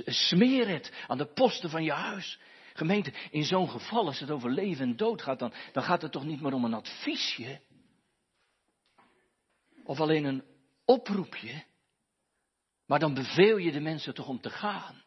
smeer 0.07 0.69
het 0.69 0.93
aan 1.07 1.19
de 1.19 1.33
posten 1.33 1.71
van 1.71 1.85
je 1.85 1.93
huis. 1.93 2.39
Gemeente, 2.73 3.13
in 3.31 3.45
zo'n 3.45 3.71
geval, 3.71 4.07
als 4.07 4.21
het 4.21 4.31
over 4.31 4.51
leven 4.51 4.89
en 4.89 4.97
dood 4.97 5.23
gaat, 5.23 5.39
dan, 5.39 5.53
dan 5.73 5.83
gaat 5.83 6.03
het 6.03 6.13
toch 6.13 6.25
niet 6.25 6.41
meer 6.41 6.53
om 6.53 6.65
een 6.65 6.75
adviesje? 6.75 7.61
Of 9.85 10.01
alleen 10.01 10.25
een 10.25 10.45
oproepje? 10.85 11.65
Maar 12.87 12.99
dan 12.99 13.15
beveel 13.15 13.57
je 13.57 13.73
de 13.73 13.81
mensen 13.81 14.15
toch 14.15 14.29
om 14.29 14.41
te 14.41 14.51
gaan. 14.51 15.03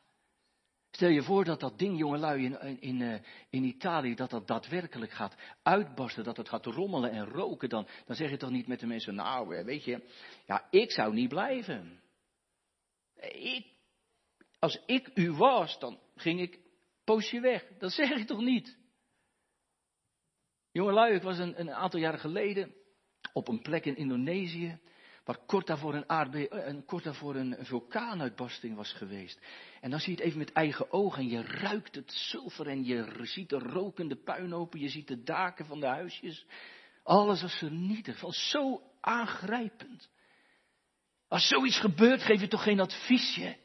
Stel 0.95 1.09
je 1.09 1.23
voor 1.23 1.45
dat 1.45 1.59
dat 1.59 1.79
ding, 1.79 1.97
jongelui, 1.97 2.43
in, 2.43 2.59
in, 2.61 2.81
in, 2.81 3.01
eh, 3.01 3.19
in 3.49 3.63
Italië, 3.63 4.15
dat 4.15 4.29
dat 4.29 4.47
daadwerkelijk 4.47 5.11
gaat 5.11 5.35
uitbarsten, 5.63 6.23
dat 6.23 6.37
het 6.37 6.49
gaat 6.49 6.65
rommelen 6.65 7.11
en 7.11 7.25
roken, 7.25 7.69
dan, 7.69 7.87
dan 8.05 8.15
zeg 8.15 8.29
je 8.29 8.37
toch 8.37 8.49
niet 8.49 8.67
met 8.67 8.79
de 8.79 8.87
mensen, 8.87 9.15
nou, 9.15 9.63
weet 9.65 9.83
je, 9.83 10.01
ja, 10.45 10.67
ik 10.69 10.91
zou 10.91 11.13
niet 11.13 11.29
blijven. 11.29 12.01
Als 14.59 14.81
ik 14.85 15.09
u 15.13 15.31
was, 15.31 15.79
dan 15.79 15.99
ging 16.15 16.41
ik 16.41 16.59
poosje 17.03 17.39
weg. 17.39 17.65
Dat 17.79 17.91
zeg 17.91 18.09
ik 18.09 18.27
toch 18.27 18.41
niet? 18.41 18.77
Jongelui, 20.71 21.15
ik 21.15 21.21
was 21.21 21.37
een, 21.37 21.59
een 21.59 21.73
aantal 21.73 21.99
jaren 21.99 22.19
geleden 22.19 22.73
op 23.33 23.47
een 23.47 23.61
plek 23.61 23.85
in 23.85 23.95
Indonesië. 23.95 24.79
Waar 25.25 25.37
kort 25.45 25.67
daarvoor 25.67 25.93
een, 25.93 26.09
aardbe 26.09 26.53
een, 26.53 26.85
kort 26.85 27.03
daarvoor 27.03 27.35
een, 27.35 27.55
vulkaanuitbarsting 27.59 28.75
was 28.75 28.93
geweest. 28.93 29.39
En 29.81 29.89
dan 29.89 29.99
zie 29.99 30.11
je 30.11 30.17
het 30.17 30.25
even 30.25 30.39
met 30.39 30.51
eigen 30.51 30.91
ogen 30.91 31.19
en 31.19 31.29
je 31.29 31.41
ruikt 31.41 31.95
het 31.95 32.11
zilver 32.11 32.67
en 32.67 32.85
je 32.85 33.19
ziet 33.21 33.49
de 33.49 33.59
rokende 33.59 34.15
puinhopen, 34.15 34.79
je 34.79 34.89
ziet 34.89 35.07
de 35.07 35.23
daken 35.23 35.65
van 35.65 35.79
de 35.79 35.85
huisjes. 35.85 36.45
Alles 37.03 37.41
was 37.41 37.53
vernietigd, 37.53 38.19
van 38.19 38.31
zo 38.31 38.81
aangrijpend. 39.01 40.09
Als 41.27 41.47
zoiets 41.47 41.79
gebeurt, 41.79 42.21
geef 42.21 42.41
je 42.41 42.47
toch 42.47 42.63
geen 42.63 42.79
adviesje. 42.79 43.57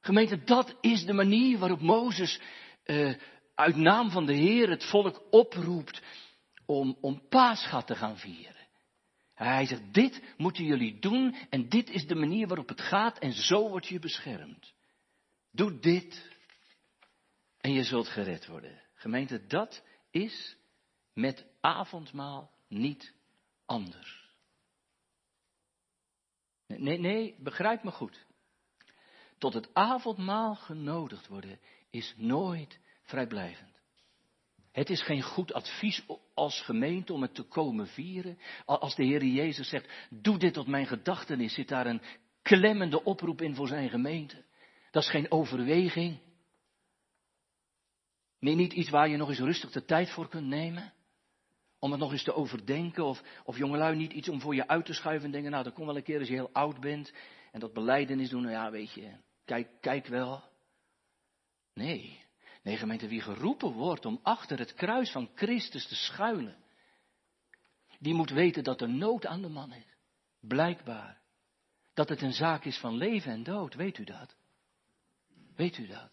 Gemeente, 0.00 0.44
dat 0.44 0.76
is 0.80 1.04
de 1.04 1.12
manier 1.12 1.58
waarop 1.58 1.80
Mozes 1.80 2.40
uh, 2.84 3.14
uit 3.54 3.76
naam 3.76 4.10
van 4.10 4.26
de 4.26 4.34
Heer 4.34 4.70
het 4.70 4.84
volk 4.84 5.22
oproept 5.30 6.02
om, 6.66 6.96
om 7.00 7.28
Paascha 7.28 7.82
te 7.82 7.94
gaan 7.94 8.18
vieren. 8.18 8.51
Hij 9.44 9.66
zegt, 9.66 9.94
dit 9.94 10.22
moeten 10.36 10.64
jullie 10.64 10.98
doen 10.98 11.34
en 11.50 11.68
dit 11.68 11.90
is 11.90 12.06
de 12.06 12.14
manier 12.14 12.46
waarop 12.46 12.68
het 12.68 12.80
gaat 12.80 13.18
en 13.18 13.32
zo 13.32 13.68
word 13.68 13.86
je 13.86 13.98
beschermd. 13.98 14.72
Doe 15.50 15.78
dit 15.78 16.30
en 17.60 17.72
je 17.72 17.82
zult 17.82 18.08
gered 18.08 18.46
worden. 18.46 18.82
Gemeente, 18.94 19.46
dat 19.46 19.82
is 20.10 20.56
met 21.14 21.46
avondmaal 21.60 22.50
niet 22.68 23.14
anders. 23.66 24.30
Nee, 26.66 26.98
nee, 26.98 27.34
begrijp 27.38 27.82
me 27.82 27.90
goed. 27.90 28.26
Tot 29.38 29.54
het 29.54 29.74
avondmaal 29.74 30.54
genodigd 30.54 31.26
worden 31.26 31.60
is 31.90 32.14
nooit 32.16 32.78
vrijblijvend. 33.02 33.71
Het 34.72 34.90
is 34.90 35.02
geen 35.02 35.22
goed 35.22 35.52
advies 35.52 36.06
als 36.34 36.60
gemeente 36.60 37.12
om 37.12 37.22
het 37.22 37.34
te 37.34 37.42
komen 37.42 37.86
vieren. 37.86 38.38
Als 38.64 38.94
de 38.94 39.04
Heer 39.04 39.24
Jezus 39.24 39.68
zegt, 39.68 39.88
doe 40.10 40.38
dit 40.38 40.54
tot 40.54 40.66
mijn 40.66 40.86
gedachtenis, 40.86 41.54
zit 41.54 41.68
daar 41.68 41.86
een 41.86 42.02
klemmende 42.42 43.04
oproep 43.04 43.40
in 43.40 43.54
voor 43.54 43.68
zijn 43.68 43.90
gemeente. 43.90 44.44
Dat 44.90 45.02
is 45.02 45.10
geen 45.10 45.30
overweging. 45.30 46.18
Nee, 48.38 48.54
niet 48.54 48.72
iets 48.72 48.90
waar 48.90 49.08
je 49.08 49.16
nog 49.16 49.28
eens 49.28 49.38
rustig 49.38 49.70
de 49.70 49.84
tijd 49.84 50.10
voor 50.10 50.28
kunt 50.28 50.46
nemen. 50.46 50.92
Om 51.78 51.90
het 51.90 52.00
nog 52.00 52.12
eens 52.12 52.24
te 52.24 52.34
overdenken. 52.34 53.04
Of, 53.04 53.22
of 53.44 53.56
jongelui 53.56 53.96
niet 53.96 54.12
iets 54.12 54.28
om 54.28 54.40
voor 54.40 54.54
je 54.54 54.68
uit 54.68 54.84
te 54.84 54.94
schuiven 54.94 55.26
en 55.26 55.32
denken, 55.32 55.50
nou 55.50 55.64
dat 55.64 55.72
komt 55.72 55.86
wel 55.86 55.96
een 55.96 56.02
keer 56.02 56.18
als 56.18 56.28
je 56.28 56.34
heel 56.34 56.52
oud 56.52 56.80
bent. 56.80 57.12
En 57.52 57.60
dat 57.60 57.72
beleidenis 57.72 58.28
doen, 58.28 58.42
nou 58.42 58.54
ja 58.54 58.70
weet 58.70 58.92
je, 58.92 59.16
kijk, 59.44 59.68
kijk 59.80 60.06
wel. 60.06 60.42
Nee, 61.74 62.21
Nee, 62.62 62.76
gemeente, 62.76 63.08
wie 63.08 63.20
geroepen 63.20 63.72
wordt 63.72 64.04
om 64.04 64.20
achter 64.22 64.58
het 64.58 64.74
kruis 64.74 65.10
van 65.10 65.30
Christus 65.34 65.86
te 65.86 65.94
schuilen, 65.94 66.56
die 67.98 68.14
moet 68.14 68.30
weten 68.30 68.64
dat 68.64 68.80
er 68.80 68.88
nood 68.88 69.26
aan 69.26 69.42
de 69.42 69.48
man 69.48 69.72
is. 69.72 69.96
Blijkbaar. 70.40 71.20
Dat 71.94 72.08
het 72.08 72.22
een 72.22 72.32
zaak 72.32 72.64
is 72.64 72.78
van 72.78 72.96
leven 72.96 73.32
en 73.32 73.42
dood, 73.42 73.74
weet 73.74 73.98
u 73.98 74.04
dat? 74.04 74.36
Weet 75.56 75.78
u 75.78 75.86
dat? 75.86 76.10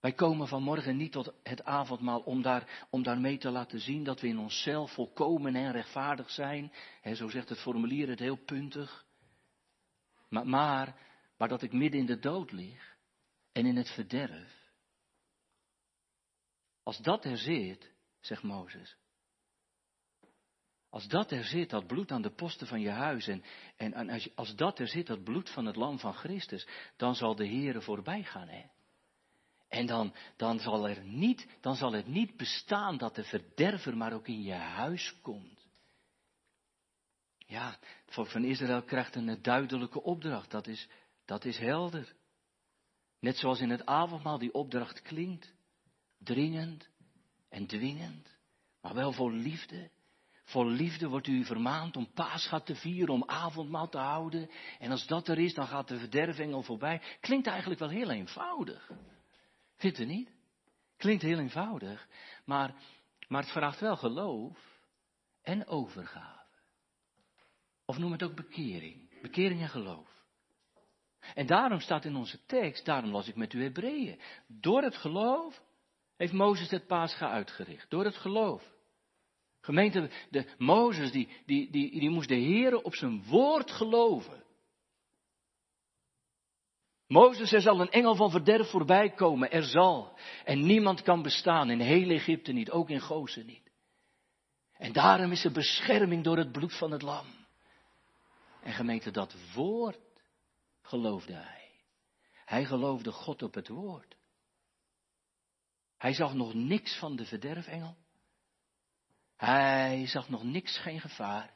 Wij 0.00 0.12
komen 0.12 0.48
vanmorgen 0.48 0.96
niet 0.96 1.12
tot 1.12 1.32
het 1.42 1.64
avondmaal 1.64 2.20
om, 2.20 2.42
daar, 2.42 2.86
om 2.90 3.02
daarmee 3.02 3.38
te 3.38 3.50
laten 3.50 3.80
zien 3.80 4.04
dat 4.04 4.20
we 4.20 4.28
in 4.28 4.38
onszelf 4.38 4.92
volkomen 4.92 5.54
en 5.54 5.72
rechtvaardig 5.72 6.30
zijn. 6.30 6.72
zo 7.14 7.28
zegt 7.28 7.48
het 7.48 7.60
formulier 7.60 8.08
het 8.08 8.18
heel 8.18 8.36
puntig. 8.36 9.06
Maar, 10.28 10.46
maar, 10.46 10.96
maar 11.36 11.48
dat 11.48 11.62
ik 11.62 11.72
midden 11.72 12.00
in 12.00 12.06
de 12.06 12.18
dood 12.18 12.52
lig 12.52 12.96
en 13.52 13.66
in 13.66 13.76
het 13.76 13.90
verderf. 13.90 14.55
Als 16.86 16.98
dat 16.98 17.24
er 17.24 17.38
zit, 17.38 17.92
zegt 18.20 18.42
Mozes. 18.42 18.96
Als 20.90 21.08
dat 21.08 21.30
er 21.30 21.44
zit, 21.44 21.70
dat 21.70 21.86
bloed 21.86 22.10
aan 22.10 22.22
de 22.22 22.30
posten 22.30 22.66
van 22.66 22.80
je 22.80 22.90
huis, 22.90 23.26
en, 23.26 23.42
en, 23.76 24.10
als, 24.10 24.34
als, 24.34 24.56
dat 24.56 24.78
er 24.78 24.88
zit, 24.88 25.06
dat 25.06 25.24
bloed 25.24 25.50
van 25.50 25.66
het 25.66 25.76
lam 25.76 25.98
van 25.98 26.14
Christus, 26.14 26.66
dan 26.96 27.14
zal 27.14 27.34
de 27.34 27.46
Heere 27.46 27.80
voorbij 27.80 28.22
gaan. 28.22 28.48
Hè? 28.48 28.64
En 29.68 29.86
dan, 29.86 30.14
dan, 30.36 30.58
zal 30.58 30.88
er 30.88 31.04
niet, 31.04 31.48
dan 31.60 31.74
zal 31.74 31.92
het 31.92 32.06
niet 32.06 32.36
bestaan 32.36 32.96
dat 32.96 33.14
de 33.14 33.24
verderver 33.24 33.96
maar 33.96 34.12
ook 34.12 34.28
in 34.28 34.42
je 34.42 34.52
huis 34.52 35.20
komt. 35.20 35.68
Ja, 37.38 37.78
van 38.06 38.44
Israël 38.44 38.82
krijgt 38.82 39.14
een 39.14 39.42
duidelijke 39.42 40.02
opdracht, 40.02 40.50
dat 40.50 40.66
is, 40.66 40.88
dat 41.24 41.44
is 41.44 41.58
helder. 41.58 42.14
Net 43.20 43.36
zoals 43.36 43.60
in 43.60 43.70
het 43.70 43.86
avondmaal 43.86 44.38
die 44.38 44.54
opdracht 44.54 45.02
klinkt 45.02 45.54
dringend 46.18 46.88
en 47.48 47.66
dwingend, 47.66 48.38
maar 48.80 48.94
wel 48.94 49.12
voor 49.12 49.32
liefde. 49.32 49.90
Voor 50.44 50.66
liefde 50.66 51.08
wordt 51.08 51.26
u 51.26 51.44
vermaand 51.44 51.96
om 51.96 52.12
paasgat 52.12 52.66
te 52.66 52.74
vieren, 52.74 53.14
om 53.14 53.24
avondmaal 53.26 53.88
te 53.88 53.98
houden. 53.98 54.50
En 54.78 54.90
als 54.90 55.06
dat 55.06 55.28
er 55.28 55.38
is, 55.38 55.54
dan 55.54 55.66
gaat 55.66 55.88
de 55.88 55.98
verdervengel 55.98 56.62
voorbij. 56.62 57.02
Klinkt 57.20 57.46
eigenlijk 57.46 57.80
wel 57.80 57.88
heel 57.88 58.10
eenvoudig. 58.10 58.90
Vindt 59.76 59.98
u 59.98 60.04
niet? 60.04 60.30
Klinkt 60.96 61.22
heel 61.22 61.38
eenvoudig. 61.38 62.08
Maar, 62.44 62.74
maar 63.28 63.42
het 63.42 63.52
vraagt 63.52 63.80
wel 63.80 63.96
geloof 63.96 64.58
en 65.42 65.66
overgave. 65.66 66.36
Of 67.84 67.98
noem 67.98 68.12
het 68.12 68.22
ook 68.22 68.34
bekering. 68.34 69.20
Bekering 69.22 69.60
en 69.60 69.68
geloof. 69.68 70.24
En 71.34 71.46
daarom 71.46 71.80
staat 71.80 72.04
in 72.04 72.16
onze 72.16 72.44
tekst, 72.46 72.84
daarom 72.84 73.10
las 73.10 73.28
ik 73.28 73.36
met 73.36 73.52
u 73.52 73.62
Hebreeën. 73.62 74.20
Door 74.46 74.82
het 74.82 74.96
geloof 74.96 75.62
heeft 76.16 76.32
Mozes 76.32 76.70
het 76.70 76.86
Pascha 76.86 77.30
uitgericht. 77.30 77.90
Door 77.90 78.04
het 78.04 78.16
geloof. 78.16 78.74
Gemeente, 79.60 80.10
de, 80.30 80.54
Mozes 80.58 81.12
die, 81.12 81.28
die, 81.46 81.70
die, 81.70 82.00
die 82.00 82.10
moest 82.10 82.28
de 82.28 82.34
Heer 82.34 82.82
op 82.82 82.94
zijn 82.94 83.24
woord 83.24 83.70
geloven. 83.70 84.44
Mozes, 87.06 87.52
er 87.52 87.60
zal 87.60 87.80
een 87.80 87.90
engel 87.90 88.14
van 88.14 88.30
verderf 88.30 88.70
voorbij 88.70 89.10
komen, 89.10 89.50
er 89.50 89.64
zal. 89.64 90.18
En 90.44 90.66
niemand 90.66 91.02
kan 91.02 91.22
bestaan, 91.22 91.70
in 91.70 91.80
heel 91.80 92.10
Egypte 92.10 92.52
niet, 92.52 92.70
ook 92.70 92.90
in 92.90 93.00
Gozen 93.00 93.46
niet. 93.46 93.70
En 94.72 94.92
daarom 94.92 95.32
is 95.32 95.44
er 95.44 95.52
bescherming 95.52 96.24
door 96.24 96.36
het 96.36 96.52
bloed 96.52 96.78
van 96.78 96.90
het 96.90 97.02
lam. 97.02 97.26
En 98.62 98.72
gemeente, 98.72 99.10
dat 99.10 99.34
woord 99.54 100.00
geloofde 100.82 101.32
hij. 101.32 101.70
Hij 102.44 102.64
geloofde 102.64 103.12
God 103.12 103.42
op 103.42 103.54
het 103.54 103.68
woord. 103.68 104.15
Hij 105.98 106.14
zag 106.14 106.34
nog 106.34 106.54
niks 106.54 106.98
van 106.98 107.16
de 107.16 107.24
verderfengel. 107.24 107.96
Hij 109.36 110.06
zag 110.06 110.28
nog 110.28 110.42
niks, 110.42 110.78
geen 110.78 111.00
gevaar. 111.00 111.54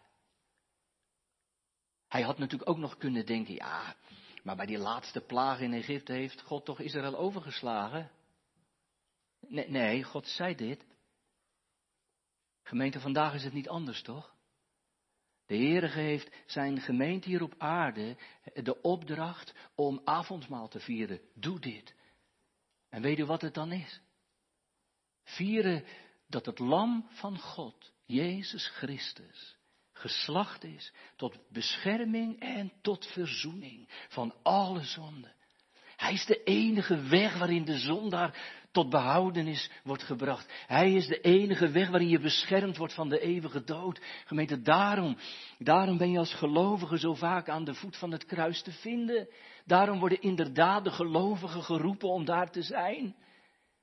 Hij 2.09 2.23
had 2.23 2.39
natuurlijk 2.39 2.71
ook 2.71 2.79
nog 2.79 2.97
kunnen 2.97 3.27
denken, 3.27 3.55
ja, 3.55 3.97
maar 4.43 4.57
bij 4.57 4.67
die 4.67 4.79
laatste 4.79 5.21
plaag 5.21 5.61
in 5.61 5.73
Egypte 5.73 6.13
heeft 6.13 6.43
God 6.43 6.65
toch 6.65 6.81
Israël 6.81 7.17
overgeslagen? 7.17 8.11
Nee, 9.41 9.69
nee, 9.69 10.03
God 10.03 10.27
zei 10.27 10.55
dit. 10.55 10.87
Gemeente, 12.63 13.01
vandaag 13.01 13.35
is 13.35 13.45
het 13.45 13.53
niet 13.53 13.69
anders, 13.69 14.03
toch? 14.03 14.35
De 15.47 15.57
Heere 15.57 15.89
heeft 15.89 16.37
zijn 16.47 16.81
gemeente 16.81 17.29
hier 17.29 17.43
op 17.43 17.55
aarde 17.59 18.17
de 18.55 18.81
opdracht 18.81 19.55
om 19.75 20.01
avondmaal 20.05 20.69
te 20.69 20.81
vieren. 20.81 21.21
Doe 21.35 21.61
dit. 21.61 21.95
En 22.89 23.03
weet 23.03 23.19
u 23.19 23.25
wat 23.25 23.43
het 23.43 23.55
dan 23.55 23.73
is? 23.73 24.01
Vieren 25.35 25.85
dat 26.29 26.47
het 26.47 26.59
lam 26.59 27.07
van 27.09 27.39
God, 27.39 27.93
Jezus 28.07 28.67
Christus, 28.69 29.57
geslacht 29.93 30.65
is 30.65 30.93
tot 31.17 31.39
bescherming 31.49 32.41
en 32.41 32.73
tot 32.83 33.07
verzoening 33.07 33.89
van 34.09 34.35
alle 34.43 34.85
zonden. 34.85 35.35
Hij 35.97 36.13
is 36.13 36.27
de 36.27 36.43
enige 36.43 37.01
weg 37.01 37.39
waarin 37.39 37.65
de 37.65 37.79
zondaar 37.79 38.59
tot 38.73 38.91
behoudenis 38.91 39.71
wordt 39.85 40.03
gebracht. 40.03 40.53
Hij 40.67 40.93
is 40.93 41.07
de 41.07 41.21
enige 41.21 41.71
weg 41.71 41.89
waarin 41.89 42.09
je 42.09 42.19
beschermd 42.19 42.77
wordt 42.77 42.95
van 42.95 43.09
de 43.09 43.21
eeuwige 43.21 43.65
dood. 43.65 44.01
Gemeente, 44.25 44.63
daarom, 44.63 45.17
daarom 45.59 45.97
ben 45.99 46.11
je 46.11 46.19
als 46.19 46.35
gelovige 46.35 46.99
zo 46.99 47.15
vaak 47.15 47.49
aan 47.49 47.65
de 47.65 47.75
voet 47.75 47.97
van 47.97 48.13
het 48.13 48.25
kruis 48.25 48.63
te 48.63 48.73
vinden. 48.73 49.29
Daarom 49.65 49.99
worden 49.99 50.21
inderdaad 50.21 50.85
de 50.85 50.91
gelovigen 50.91 51.63
geroepen 51.63 52.09
om 52.09 52.25
daar 52.25 52.51
te 52.51 52.63
zijn. 52.63 53.17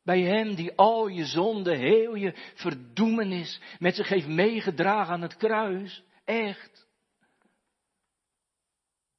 Bij 0.07 0.21
Hem 0.21 0.55
die 0.55 0.75
al 0.75 1.07
je 1.07 1.25
zonde, 1.25 1.75
heel 1.75 2.15
je 2.15 2.33
verdoemenis 2.55 3.61
met 3.79 3.95
zich 3.95 4.07
heeft 4.07 4.27
meegedragen 4.27 5.13
aan 5.13 5.21
het 5.21 5.37
kruis. 5.37 6.03
Echt. 6.25 6.87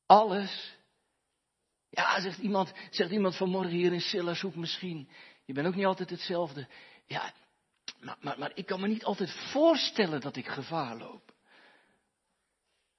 Alles. 0.07 0.76
Ja, 1.90 2.21
zegt 2.21 2.38
iemand, 2.38 2.73
zegt 2.90 3.11
iemand 3.11 3.37
vanmorgen 3.37 3.73
hier 3.73 3.92
in 3.92 4.00
Sillasoek 4.00 4.54
misschien. 4.54 5.09
Je 5.45 5.52
bent 5.52 5.66
ook 5.66 5.75
niet 5.75 5.87
altijd 5.87 6.11
hetzelfde. 6.11 6.68
Ja, 7.07 7.33
maar, 8.00 8.16
maar, 8.21 8.38
maar 8.38 8.52
ik 8.54 8.66
kan 8.66 8.80
me 8.80 8.88
niet 8.88 9.04
altijd 9.04 9.30
voorstellen 9.30 10.21
dat 10.21 10.37
ik 10.37 10.47
gevaar 10.47 10.97
loop. 10.97 11.35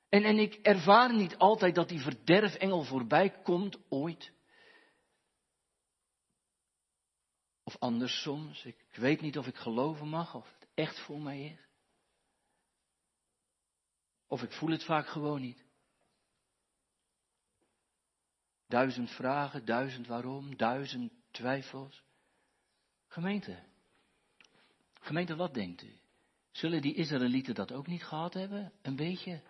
En, 0.10 0.24
en 0.24 0.38
ik 0.38 0.54
ervaar 0.54 1.14
niet 1.14 1.38
altijd 1.38 1.76
dat 1.76 1.90
die 1.90 2.02
verderfengel 2.02 2.84
voorbij 2.84 3.30
komt, 3.30 3.78
ooit. 3.88 4.32
Of 7.70 7.80
anders 7.80 8.22
soms, 8.22 8.66
ik 8.66 8.86
weet 8.96 9.22
niet 9.22 9.38
of 9.38 9.48
ik 9.48 9.56
geloven 9.56 10.08
mag, 10.08 10.36
of 10.36 10.54
het 10.60 10.70
echt 10.74 11.00
voor 11.00 11.22
mij 11.22 11.46
is. 11.46 11.68
Of 14.28 14.44
ik 14.44 14.52
voel 14.52 14.70
het 14.70 14.84
vaak 14.84 15.08
gewoon 15.08 15.42
niet. 15.42 15.66
Duizend 18.68 19.12
vragen, 19.12 19.66
duizend 19.66 20.08
waarom, 20.08 20.58
duizend 20.58 21.12
twijfels. 21.32 22.04
Gemeente, 23.08 23.64
gemeente, 24.94 25.36
wat 25.36 25.54
denkt 25.54 25.84
u? 25.84 26.00
Zullen 26.52 26.82
die 26.82 26.96
Israëlieten 26.96 27.56
dat 27.56 27.72
ook 27.72 27.88
niet 27.88 28.04
gehad 28.04 28.34
hebben? 28.34 28.74
Een 28.82 28.96
beetje? 28.96 29.42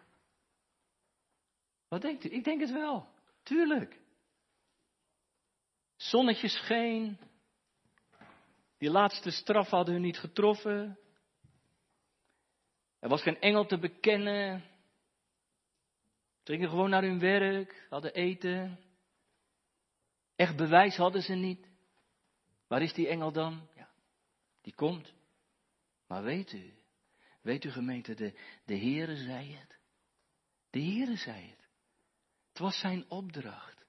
Wat 1.87 2.01
denkt 2.01 2.25
u? 2.25 2.29
Ik 2.29 2.43
denk 2.43 2.61
het 2.61 2.71
wel. 2.71 3.09
Tuurlijk. 3.43 3.99
Zonnetje 5.95 6.47
scheen. 6.47 7.28
Die 8.79 8.89
laatste 8.89 9.31
straf 9.31 9.69
hadden 9.69 9.93
hun 9.93 10.03
niet 10.03 10.19
getroffen. 10.19 10.99
Er 12.99 13.09
was 13.09 13.21
geen 13.21 13.39
engel 13.39 13.65
te 13.65 13.77
bekennen. 13.77 14.63
Ze 16.43 16.51
gingen 16.51 16.69
gewoon 16.69 16.89
naar 16.89 17.03
hun 17.03 17.19
werk, 17.19 17.85
hadden 17.89 18.13
eten. 18.13 18.79
Echt 20.35 20.55
bewijs 20.55 20.95
hadden 20.95 21.21
ze 21.21 21.33
niet. 21.33 21.67
Waar 22.67 22.81
is 22.81 22.93
die 22.93 23.07
engel 23.07 23.31
dan? 23.31 23.67
Ja, 23.75 23.89
die 24.61 24.73
komt. 24.73 25.13
Maar 26.07 26.23
weet 26.23 26.53
u, 26.53 26.73
weet 27.41 27.63
u 27.63 27.71
gemeente, 27.71 28.13
de, 28.13 28.33
de 28.65 28.77
Heere 28.77 29.15
zei 29.15 29.55
het. 29.55 29.79
De 30.69 30.79
Heere 30.79 31.15
zei 31.15 31.49
het. 31.49 31.67
Het 32.49 32.59
was 32.59 32.79
zijn 32.79 33.09
opdracht. 33.09 33.85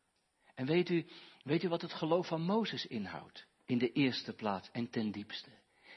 En 0.54 0.66
weet 0.66 0.88
u, 0.88 1.06
weet 1.42 1.62
u 1.62 1.68
wat 1.68 1.82
het 1.82 1.92
geloof 1.92 2.26
van 2.26 2.42
Mozes 2.42 2.86
inhoudt? 2.86 3.48
In 3.70 3.78
de 3.78 3.92
eerste 3.92 4.32
plaats 4.32 4.70
en 4.72 4.90
ten 4.90 5.10
diepste. 5.10 5.50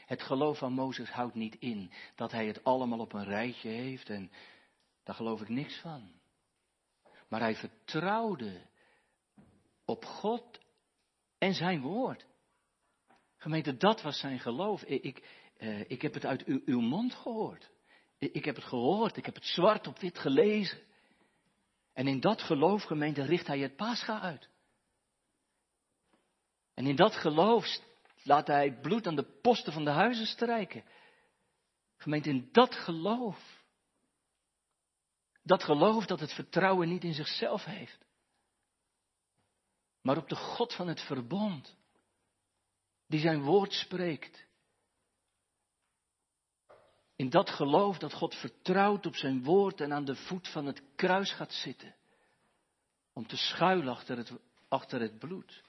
Het 0.06 0.22
geloof 0.22 0.58
van 0.58 0.74
Mozes 0.74 1.10
houdt 1.10 1.36
niet 1.36 1.56
in 1.60 1.92
dat 2.16 2.32
hij 2.32 2.48
het 2.48 2.64
allemaal 2.64 3.00
op 3.00 3.14
een 3.14 3.24
rijtje 3.26 3.70
heeft 3.70 4.10
en 4.10 4.32
daar 5.04 5.16
geloof 5.16 5.42
ik 5.42 5.50
niks 5.50 5.80
van. 5.80 6.12
Maar 7.28 7.40
hij 7.40 7.56
vertrouwde 7.56 8.62
op 9.86 10.06
God 10.06 10.60
en 11.38 11.54
zijn 11.54 11.82
woord. 11.82 12.26
Gemeente, 13.38 13.78
dat 13.78 14.02
was 14.02 14.20
zijn 14.20 14.40
geloof. 14.40 14.84
Ik, 14.84 15.04
ik, 15.04 15.28
eh, 15.58 15.90
ik 15.90 16.02
heb 16.02 16.14
het 16.14 16.26
uit 16.26 16.44
uw, 16.44 16.62
uw 16.66 16.80
mond 16.80 17.14
gehoord. 17.14 17.72
Ik, 18.18 18.34
ik 18.34 18.46
heb 18.46 18.56
het 18.56 18.66
gehoord, 18.66 19.18
ik 19.18 19.26
heb 19.26 19.36
het 19.36 19.46
zwart 19.46 19.88
op 19.88 20.00
wit 20.00 20.20
gelezen. 20.20 20.82
En 21.94 22.08
in 22.08 22.20
dat 22.20 22.42
geloof, 22.42 22.84
gemeente, 22.84 23.24
richt 23.24 23.48
hij 23.48 23.60
het 23.60 23.76
pascha 23.76 24.20
uit. 24.20 24.52
En 26.74 26.88
in 26.88 26.96
dat 26.96 27.16
geloof 27.16 27.66
laat 28.24 28.48
hij 28.48 28.80
bloed 28.82 29.08
aan 29.08 29.16
de 29.16 29.40
posten 29.42 29.74
van 29.74 29.84
de 29.84 29.92
huizen 29.92 30.26
strijken. 30.26 30.84
Gemeente, 31.98 32.30
in 32.30 32.50
dat 32.52 32.76
geloof. 32.76 33.64
Dat 35.44 35.64
geloof 35.64 36.06
dat 36.06 36.20
het 36.20 36.34
vertrouwen 36.34 36.90
niet 36.90 37.04
in 37.04 37.14
zichzelf 37.14 37.64
heeft. 37.66 38.06
Maar 40.02 40.18
op 40.18 40.30
de 40.30 40.36
God 40.36 40.74
van 40.74 40.88
het 40.88 41.02
verbond. 41.02 41.76
Die 43.08 43.20
zijn 43.20 43.42
woord 43.42 43.74
spreekt. 43.74 44.46
In 47.16 47.30
dat 47.30 47.50
geloof 47.50 47.98
dat 47.98 48.14
God 48.14 48.36
vertrouwt 48.36 49.06
op 49.06 49.16
zijn 49.16 49.44
woord 49.44 49.82
en 49.82 49.94
aan 49.94 50.06
de 50.06 50.16
voet 50.16 50.48
van 50.48 50.66
het 50.66 50.82
kruis 50.96 51.32
gaat 51.32 51.54
zitten. 51.54 51.96
Om 53.14 53.28
te 53.28 53.38
schuilen 53.38 53.98
het, 54.06 54.32
achter 54.68 55.02
het 55.02 55.20
bloed. 55.20 55.64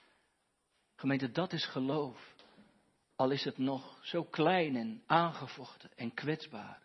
Gemeente, 1.05 1.31
dat 1.31 1.53
is 1.53 1.65
geloof. 1.65 2.35
Al 3.15 3.31
is 3.31 3.43
het 3.43 3.57
nog 3.57 3.99
zo 4.01 4.23
klein 4.23 4.75
en 4.75 5.03
aangevochten 5.05 5.91
en 5.95 6.13
kwetsbaar. 6.13 6.83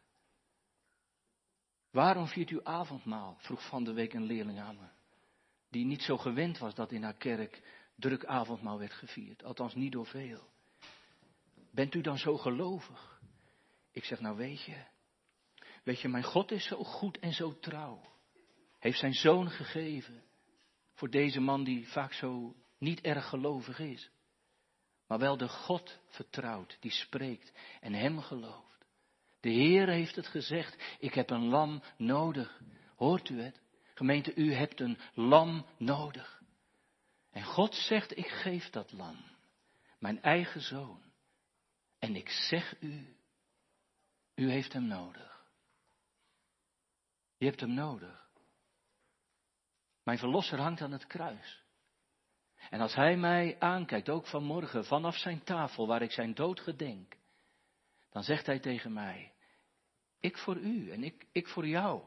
Waarom 1.90 2.26
viert 2.26 2.50
u 2.50 2.60
avondmaal? 2.62 3.36
vroeg 3.38 3.68
van 3.68 3.84
de 3.84 3.92
week 3.92 4.12
een 4.12 4.24
leerling 4.24 4.60
aan 4.60 4.76
me. 4.76 4.88
Die 5.70 5.84
niet 5.84 6.02
zo 6.02 6.16
gewend 6.16 6.58
was 6.58 6.74
dat 6.74 6.92
in 6.92 7.02
haar 7.02 7.16
kerk 7.16 7.62
druk 7.94 8.24
avondmaal 8.24 8.78
werd 8.78 8.92
gevierd. 8.92 9.44
Althans 9.44 9.74
niet 9.74 9.92
door 9.92 10.06
veel. 10.06 10.50
Bent 11.70 11.94
u 11.94 12.00
dan 12.00 12.18
zo 12.18 12.36
gelovig? 12.36 13.20
Ik 13.92 14.04
zeg 14.04 14.20
nou 14.20 14.36
weet 14.36 14.64
je. 14.64 14.84
Weet 15.84 16.00
je, 16.00 16.08
mijn 16.08 16.24
God 16.24 16.50
is 16.50 16.66
zo 16.66 16.84
goed 16.84 17.18
en 17.18 17.32
zo 17.32 17.58
trouw. 17.58 18.02
Heeft 18.78 18.98
zijn 18.98 19.14
zoon 19.14 19.50
gegeven. 19.50 20.22
Voor 20.92 21.10
deze 21.10 21.40
man 21.40 21.64
die 21.64 21.88
vaak 21.88 22.12
zo 22.12 22.54
niet 22.80 23.00
erg 23.00 23.28
gelovig 23.28 23.78
is, 23.78 24.10
maar 25.06 25.18
wel 25.18 25.36
de 25.36 25.48
God 25.48 25.98
vertrouwt, 26.06 26.76
die 26.80 26.90
spreekt 26.90 27.52
en 27.80 27.92
hem 27.92 28.20
gelooft. 28.20 28.86
De 29.40 29.50
Heer 29.50 29.88
heeft 29.88 30.16
het 30.16 30.26
gezegd, 30.26 30.96
ik 30.98 31.14
heb 31.14 31.30
een 31.30 31.48
lam 31.48 31.82
nodig. 31.96 32.60
Hoort 32.96 33.28
u 33.28 33.40
het? 33.40 33.60
Gemeente, 33.94 34.34
u 34.34 34.54
hebt 34.54 34.80
een 34.80 34.98
lam 35.14 35.66
nodig. 35.78 36.42
En 37.30 37.44
God 37.44 37.74
zegt, 37.74 38.16
ik 38.16 38.26
geef 38.26 38.70
dat 38.70 38.92
lam, 38.92 39.24
mijn 39.98 40.22
eigen 40.22 40.60
zoon. 40.60 41.02
En 41.98 42.16
ik 42.16 42.28
zeg 42.28 42.80
u, 42.80 43.16
u 44.34 44.50
heeft 44.50 44.72
hem 44.72 44.86
nodig. 44.86 45.46
Je 47.36 47.46
hebt 47.46 47.60
hem 47.60 47.74
nodig. 47.74 48.28
Mijn 50.02 50.18
verlosser 50.18 50.58
hangt 50.58 50.80
aan 50.80 50.92
het 50.92 51.06
kruis. 51.06 51.62
En 52.70 52.80
als 52.80 52.94
hij 52.94 53.16
mij 53.16 53.56
aankijkt, 53.58 54.08
ook 54.08 54.26
vanmorgen, 54.26 54.84
vanaf 54.84 55.16
zijn 55.16 55.42
tafel 55.42 55.86
waar 55.86 56.02
ik 56.02 56.12
zijn 56.12 56.34
dood 56.34 56.60
gedenk, 56.60 57.16
dan 58.10 58.22
zegt 58.22 58.46
hij 58.46 58.58
tegen 58.58 58.92
mij, 58.92 59.32
ik 60.20 60.38
voor 60.38 60.56
u 60.56 60.90
en 60.90 61.04
ik, 61.04 61.26
ik 61.32 61.48
voor 61.48 61.66
jou, 61.66 62.02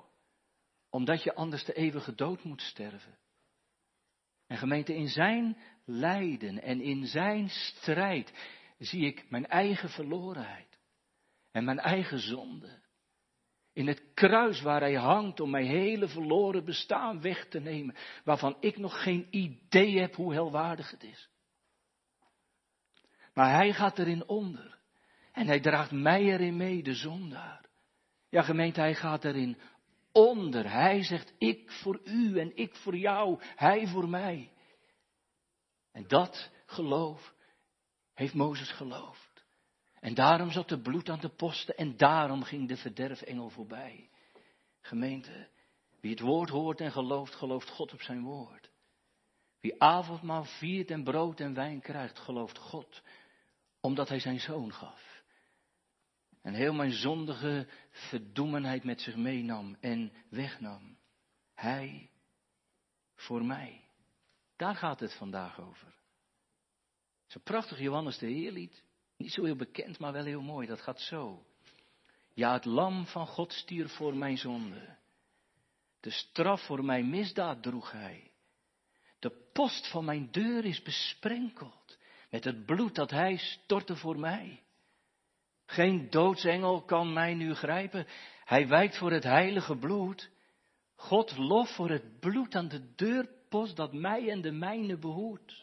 omdat 0.89 1.23
je 1.23 1.35
anders 1.35 1.63
de 1.63 1.73
eeuwige 1.73 2.15
dood 2.15 2.43
moet 2.43 2.61
sterven. 2.61 3.17
En 4.47 4.57
gemeente, 4.57 4.95
in 4.95 5.07
zijn 5.07 5.57
lijden 5.85 6.61
en 6.61 6.81
in 6.81 7.05
zijn 7.05 7.49
strijd 7.49 8.33
zie 8.77 9.05
ik 9.05 9.29
mijn 9.29 9.47
eigen 9.47 9.89
verlorenheid 9.89 10.79
en 11.51 11.63
mijn 11.63 11.79
eigen 11.79 12.19
zonde. 12.19 12.81
In 13.73 13.87
het 13.87 14.13
kruis 14.13 14.61
waar 14.61 14.81
hij 14.81 14.93
hangt 14.93 15.39
om 15.39 15.49
mijn 15.49 15.65
hele 15.65 16.07
verloren 16.07 16.65
bestaan 16.65 17.21
weg 17.21 17.47
te 17.47 17.59
nemen, 17.59 17.95
waarvan 18.23 18.57
ik 18.59 18.77
nog 18.77 19.03
geen 19.03 19.27
idee 19.29 19.99
heb 19.99 20.15
hoe 20.15 20.33
helwaardig 20.33 20.91
het 20.91 21.03
is. 21.03 21.29
Maar 23.33 23.55
hij 23.55 23.73
gaat 23.73 23.99
erin 23.99 24.27
onder 24.27 24.79
en 25.31 25.47
hij 25.47 25.59
draagt 25.59 25.91
mij 25.91 26.23
erin 26.23 26.57
mee, 26.57 26.83
de 26.83 26.93
zondaar. 26.93 27.65
Ja, 28.29 28.41
gemeente, 28.41 28.79
hij 28.79 28.95
gaat 28.95 29.25
erin 29.25 29.57
onder. 30.11 30.71
Hij 30.71 31.03
zegt, 31.03 31.33
ik 31.37 31.71
voor 31.71 31.99
u 32.03 32.39
en 32.39 32.55
ik 32.55 32.75
voor 32.75 32.95
jou, 32.95 33.39
hij 33.41 33.87
voor 33.87 34.09
mij. 34.09 34.51
En 35.91 36.07
dat 36.07 36.51
geloof 36.65 37.33
heeft 38.13 38.33
Mozes 38.33 38.71
geloofd. 38.71 39.32
En 40.03 40.13
daarom 40.13 40.51
zat 40.51 40.69
de 40.69 40.81
bloed 40.81 41.09
aan 41.09 41.19
de 41.19 41.29
posten 41.29 41.77
en 41.77 41.97
daarom 41.97 42.43
ging 42.43 42.67
de 42.67 42.77
verderfengel 42.77 43.49
voorbij. 43.49 44.09
Gemeente, 44.81 45.49
wie 45.99 46.11
het 46.11 46.19
woord 46.19 46.49
hoort 46.49 46.81
en 46.81 46.91
gelooft, 46.91 47.35
gelooft 47.35 47.69
God 47.69 47.93
op 47.93 48.01
zijn 48.01 48.23
woord. 48.23 48.69
Wie 49.59 49.81
avondmaal 49.81 50.43
viert 50.43 50.91
en 50.91 51.03
brood 51.03 51.39
en 51.39 51.53
wijn 51.53 51.81
krijgt, 51.81 52.19
gelooft 52.19 52.57
God, 52.57 53.01
omdat 53.81 54.09
hij 54.09 54.19
zijn 54.19 54.39
zoon 54.39 54.73
gaf. 54.73 55.23
En 56.41 56.53
heel 56.53 56.73
mijn 56.73 56.91
zondige 56.91 57.67
verdoemenheid 57.89 58.83
met 58.83 59.01
zich 59.01 59.15
meenam 59.15 59.77
en 59.79 60.13
wegnam. 60.29 60.97
Hij 61.53 62.09
voor 63.15 63.45
mij. 63.45 63.81
Daar 64.55 64.75
gaat 64.75 64.99
het 64.99 65.13
vandaag 65.13 65.59
over. 65.59 65.93
Een 67.27 67.41
prachtig 67.41 67.79
Johannes 67.79 68.17
de 68.17 68.27
Heerlied. 68.27 68.83
Niet 69.17 69.31
zo 69.31 69.43
heel 69.43 69.55
bekend, 69.55 69.99
maar 69.99 70.11
wel 70.11 70.25
heel 70.25 70.41
mooi. 70.41 70.67
Dat 70.67 70.81
gaat 70.81 71.01
zo. 71.01 71.45
Ja, 72.33 72.53
het 72.53 72.65
lam 72.65 73.05
van 73.05 73.27
God 73.27 73.53
stierf 73.53 73.91
voor 73.91 74.15
mijn 74.15 74.37
zonde. 74.37 74.97
De 75.99 76.11
straf 76.11 76.65
voor 76.65 76.85
mijn 76.85 77.09
misdaad 77.09 77.63
droeg 77.63 77.91
hij. 77.91 78.31
De 79.19 79.49
post 79.53 79.87
van 79.87 80.05
mijn 80.05 80.31
deur 80.31 80.65
is 80.65 80.81
besprenkeld 80.81 81.97
met 82.29 82.43
het 82.43 82.65
bloed 82.65 82.95
dat 82.95 83.09
hij 83.09 83.37
stortte 83.37 83.95
voor 83.95 84.19
mij. 84.19 84.63
Geen 85.65 86.09
doodsengel 86.09 86.81
kan 86.81 87.13
mij 87.13 87.33
nu 87.33 87.53
grijpen. 87.53 88.07
Hij 88.43 88.67
wijkt 88.67 88.97
voor 88.97 89.11
het 89.11 89.23
heilige 89.23 89.77
bloed. 89.77 90.29
God 90.95 91.37
lof 91.37 91.75
voor 91.75 91.89
het 91.89 92.19
bloed 92.19 92.55
aan 92.55 92.67
de 92.67 92.93
deurpost 92.95 93.75
dat 93.75 93.93
mij 93.93 94.29
en 94.29 94.41
de 94.41 94.51
mijne 94.51 94.97
behoedt. 94.97 95.62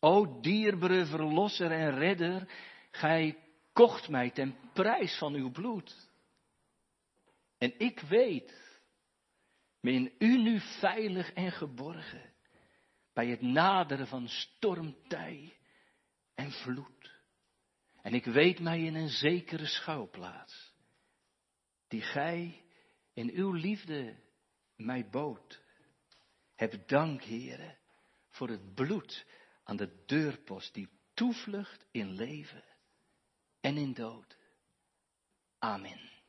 O 0.00 0.40
dierbare 0.40 1.06
verlosser 1.06 1.70
en 1.72 1.98
redder, 1.98 2.48
gij 2.90 3.38
kocht 3.72 4.08
mij 4.08 4.30
ten 4.30 4.56
prijs 4.72 5.18
van 5.18 5.34
uw 5.34 5.50
bloed. 5.50 6.08
En 7.58 7.78
ik 7.78 8.00
weet, 8.00 8.80
me 9.80 9.90
in 9.90 10.12
u 10.18 10.42
nu 10.42 10.60
veilig 10.60 11.32
en 11.32 11.52
geborgen, 11.52 12.34
bij 13.12 13.26
het 13.26 13.40
naderen 13.40 14.06
van 14.06 14.28
stormtij 14.28 15.56
en 16.34 16.50
vloed. 16.50 17.14
En 18.02 18.14
ik 18.14 18.24
weet 18.24 18.60
mij 18.60 18.80
in 18.80 18.94
een 18.94 19.08
zekere 19.08 19.66
schouwplaats, 19.66 20.74
die 21.88 22.02
gij 22.02 22.64
in 23.12 23.30
uw 23.30 23.52
liefde 23.52 24.16
mij 24.76 25.08
bood. 25.10 25.64
Heb 26.54 26.88
dank, 26.88 27.22
heren, 27.22 27.78
voor 28.28 28.48
het 28.48 28.74
bloed 28.74 29.26
aan 29.66 29.76
de 29.76 30.04
deurpost 30.06 30.74
die 30.74 30.88
toevlucht 31.14 31.86
in 31.90 32.10
leven 32.10 32.64
en 33.60 33.76
in 33.76 33.92
dood. 33.92 34.36
Amen. 35.58 36.15